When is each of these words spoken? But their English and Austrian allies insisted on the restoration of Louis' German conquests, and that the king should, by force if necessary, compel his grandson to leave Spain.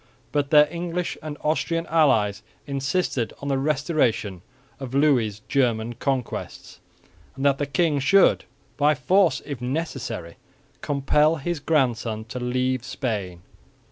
But 0.31 0.49
their 0.49 0.67
English 0.73 1.15
and 1.21 1.37
Austrian 1.43 1.85
allies 1.85 2.41
insisted 2.65 3.33
on 3.39 3.49
the 3.49 3.59
restoration 3.59 4.41
of 4.79 4.95
Louis' 4.95 5.41
German 5.47 5.93
conquests, 5.93 6.79
and 7.35 7.45
that 7.45 7.59
the 7.59 7.67
king 7.67 7.99
should, 7.99 8.45
by 8.77 8.95
force 8.95 9.43
if 9.45 9.61
necessary, 9.61 10.37
compel 10.81 11.35
his 11.35 11.59
grandson 11.59 12.25
to 12.29 12.39
leave 12.39 12.83
Spain. 12.83 13.43